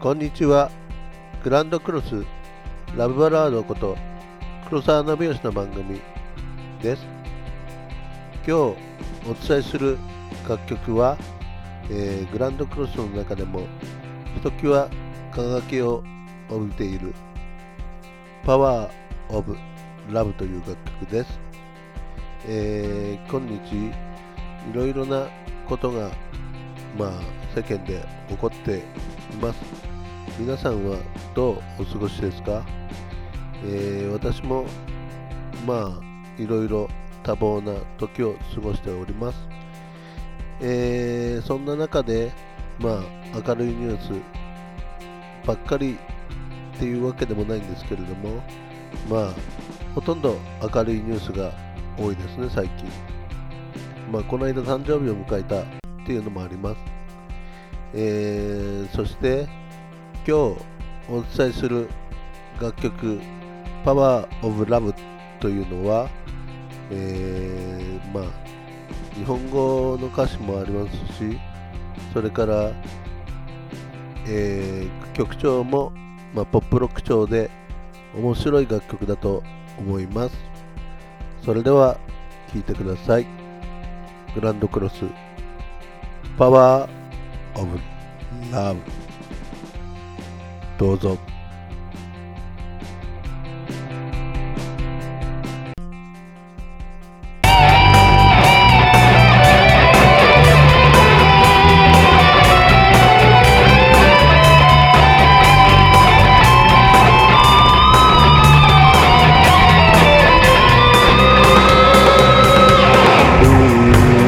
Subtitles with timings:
[0.00, 0.70] こんにちは。
[1.42, 2.24] グランドクロス
[2.96, 3.96] ラブバラードこと
[4.68, 6.00] 黒沢信義の番組
[6.80, 7.04] です。
[8.46, 8.76] 今日お
[9.48, 9.98] 伝えする
[10.48, 11.18] 楽曲は、
[11.90, 13.66] えーグランドクロスの中でも
[14.36, 14.88] ひときわ
[15.32, 16.04] 輝きを
[16.48, 17.12] 帯びている
[18.44, 18.92] パワー
[19.30, 19.56] オブ
[20.12, 21.40] ラブという楽曲です。
[22.46, 23.92] えー今日い
[24.72, 25.26] ろいろな
[25.68, 26.12] ことが
[26.96, 27.10] まあ
[27.52, 28.82] 世間で起こってい
[29.42, 29.87] ます。
[30.38, 30.98] 皆さんは
[31.34, 32.64] どうお過ごしですか、
[33.64, 34.66] えー私も
[35.66, 36.88] まあいろいろ
[37.24, 39.38] 多忙な時を過ごしております。
[40.60, 42.32] えーそんな中で
[42.78, 43.02] ま
[43.34, 44.12] あ明るいニュース
[45.46, 45.98] ばっかり
[46.76, 48.40] っていうわけでもないんですけれども
[49.10, 49.34] まあ
[49.94, 50.38] ほとんど
[50.72, 51.52] 明るいニュースが
[51.98, 52.88] 多いですね最近。
[54.12, 55.64] まあこの間誕生日を迎えたっ
[56.06, 56.76] ていうのもあります。
[57.94, 59.48] えーそして
[60.28, 60.60] 今日
[61.08, 61.88] お伝えする
[62.60, 63.18] 楽曲
[63.82, 64.92] 「パワー・オブ・ラブ」
[65.40, 66.10] というのは、
[66.90, 68.24] えーまあ
[69.16, 71.40] 日本語の歌詞もありますし
[72.12, 72.72] それから、
[74.26, 75.92] えー曲調も、
[76.34, 77.50] まあ、ポップロック調で
[78.14, 79.42] 面白い楽曲だと
[79.78, 80.36] 思います。
[81.42, 81.96] それでは
[82.52, 83.26] 聴いてください。
[84.34, 85.06] グランドクロス
[86.36, 86.90] パワー・
[87.58, 87.78] オブ・
[88.52, 89.07] ラブ
[90.78, 91.18] どうぞ。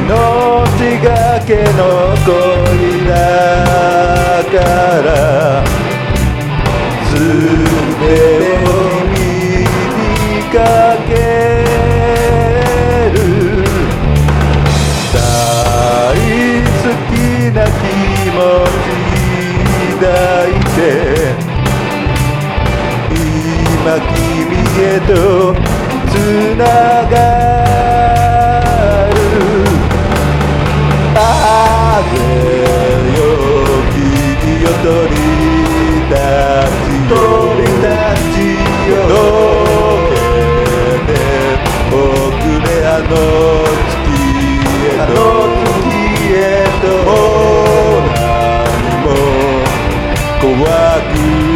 [0.02, 3.14] 命がけの恋だ
[4.50, 4.60] か
[5.02, 5.39] ら。
[25.10, 25.16] と
[26.06, 26.14] つ
[26.56, 26.64] な
[27.10, 27.14] が
[29.10, 29.14] る。
[31.14, 31.18] 風
[33.16, 33.20] よ
[33.90, 33.98] 君
[34.62, 35.18] よ鳥
[36.10, 36.14] た
[36.84, 37.10] ちよ。
[37.10, 37.12] 鳥
[37.82, 37.84] た
[38.30, 38.38] ち
[38.88, 38.92] よ。
[39.08, 39.12] ど
[40.06, 40.12] け
[41.06, 41.12] て
[41.90, 41.92] 僕
[42.64, 43.12] であの
[43.90, 43.98] 月
[44.86, 45.18] へとあの
[45.56, 45.90] 月
[46.34, 46.38] へ
[46.82, 46.86] と。
[47.04, 47.10] も
[47.96, 49.06] う何も
[50.40, 50.54] 怖
[51.00, 51.49] く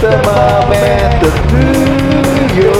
[0.00, 1.64] the best moment to do
[2.54, 2.78] your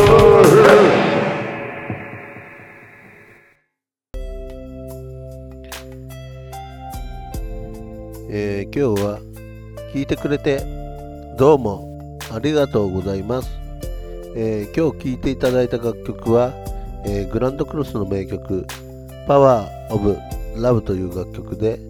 [8.30, 9.18] えー今日は
[9.92, 10.58] 聞いてくれて
[11.36, 13.50] どうもありがとうございます。
[14.36, 16.52] えー今日聴いていただいた楽曲は、
[17.04, 18.64] えーグランドクロスの名曲
[19.26, 20.16] Power of
[20.54, 21.80] Love という楽曲で、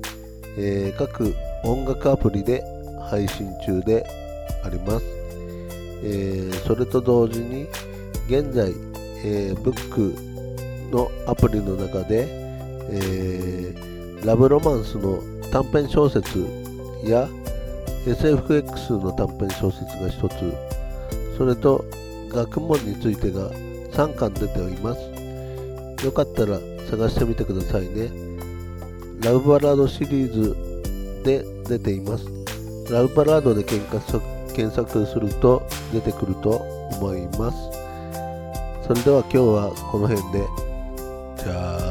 [0.57, 1.35] え各
[1.65, 2.63] 音楽アプリで
[3.11, 4.07] 配信中で
[4.65, 5.18] あります。
[6.03, 7.67] えそれと同時に
[8.27, 8.73] 現在、
[9.25, 10.15] えブック
[10.91, 12.27] のアプリの中で、
[12.91, 13.75] え
[14.25, 16.39] ラブロマンスの短編小説
[17.05, 17.29] や
[18.05, 20.79] SFX の短編小説が1つ
[21.37, 21.85] それと
[22.31, 23.51] 学問についてが
[23.93, 26.05] 3巻出ております。
[26.05, 26.59] よかったら
[26.91, 28.11] 探してみてくださいね。
[29.23, 32.27] ラブバラードシリーズで出ています。
[32.93, 35.63] ラブバラードで検索検索すると
[35.93, 36.67] 出てくると
[36.99, 37.71] 思います。
[38.89, 40.45] それでは今日はこの辺で。
[41.37, 41.88] じゃあ